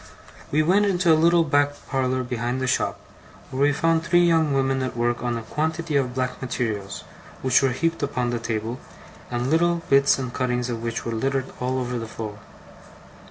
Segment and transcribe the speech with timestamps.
[0.51, 2.99] We went into a little back parlour behind the shop,
[3.51, 7.03] where we found three young women at work on a quantity of black materials,
[7.43, 8.79] which were heaped upon the table,
[9.29, 12.39] and little bits and cuttings of which were littered all over the floor.